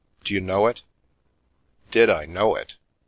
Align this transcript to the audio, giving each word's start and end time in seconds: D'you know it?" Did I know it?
D'you 0.23 0.41
know 0.41 0.65
it?" 0.65 0.81
Did 1.91 2.09
I 2.09 2.25
know 2.25 2.55
it? 2.55 2.75